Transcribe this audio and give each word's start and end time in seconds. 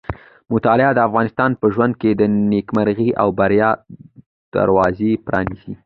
مطالعه 0.53 0.91
د 0.95 0.99
انسان 1.23 1.51
په 1.59 1.65
ژوند 1.73 1.93
کې 2.01 2.11
د 2.15 2.21
نېکمرغۍ 2.51 3.09
او 3.21 3.27
بریا 3.39 3.69
دروازې 4.55 5.11
پرانیزي. 5.25 5.73